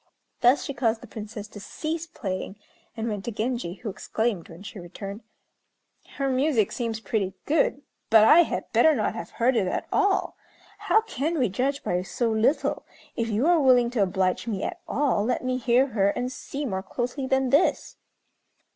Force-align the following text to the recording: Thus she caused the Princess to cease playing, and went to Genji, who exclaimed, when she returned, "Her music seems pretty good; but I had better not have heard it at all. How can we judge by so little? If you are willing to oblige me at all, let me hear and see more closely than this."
Thus 0.39 0.63
she 0.65 0.73
caused 0.73 1.01
the 1.01 1.05
Princess 1.07 1.47
to 1.49 1.59
cease 1.59 2.07
playing, 2.07 2.55
and 2.97 3.07
went 3.07 3.23
to 3.25 3.31
Genji, 3.31 3.75
who 3.75 3.89
exclaimed, 3.91 4.49
when 4.49 4.63
she 4.63 4.79
returned, 4.79 5.21
"Her 6.17 6.27
music 6.27 6.71
seems 6.71 6.99
pretty 6.99 7.35
good; 7.45 7.83
but 8.09 8.23
I 8.23 8.39
had 8.41 8.71
better 8.73 8.95
not 8.95 9.13
have 9.13 9.29
heard 9.29 9.55
it 9.55 9.67
at 9.67 9.85
all. 9.91 10.35
How 10.79 11.01
can 11.01 11.37
we 11.37 11.49
judge 11.49 11.83
by 11.83 12.01
so 12.01 12.31
little? 12.31 12.83
If 13.15 13.29
you 13.29 13.45
are 13.45 13.59
willing 13.59 13.91
to 13.91 14.01
oblige 14.01 14.47
me 14.47 14.63
at 14.63 14.79
all, 14.87 15.23
let 15.23 15.43
me 15.45 15.59
hear 15.59 15.93
and 16.15 16.31
see 16.31 16.65
more 16.65 16.81
closely 16.81 17.27
than 17.27 17.51
this." 17.51 17.95